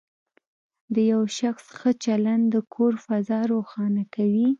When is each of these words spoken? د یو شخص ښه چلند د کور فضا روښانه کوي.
د 0.93 0.95
یو 1.11 1.23
شخص 1.39 1.65
ښه 1.77 1.91
چلند 2.03 2.45
د 2.53 2.55
کور 2.73 2.93
فضا 3.05 3.39
روښانه 3.53 4.03
کوي. 4.15 4.47